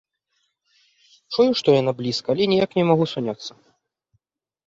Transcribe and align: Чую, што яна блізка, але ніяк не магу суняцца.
Чую, 1.33 1.45
што 1.59 1.69
яна 1.81 1.91
блізка, 1.99 2.27
але 2.35 2.43
ніяк 2.53 2.71
не 2.79 2.85
магу 2.93 3.05
суняцца. 3.13 3.51